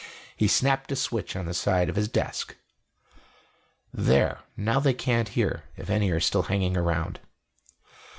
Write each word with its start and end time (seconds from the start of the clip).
He 0.35 0.47
snapped 0.47 0.91
a 0.91 0.95
switch 0.95 1.35
on 1.35 1.45
the 1.45 1.53
side 1.53 1.87
of 1.87 1.95
his 1.95 2.07
desk. 2.07 2.57
"There; 3.93 4.39
now 4.57 4.79
they 4.79 4.95
can't 4.95 5.27
hear 5.29 5.65
if 5.77 5.91
any 5.91 6.09
are 6.09 6.19
still 6.19 6.41
hanging 6.41 6.75
around." 6.75 7.19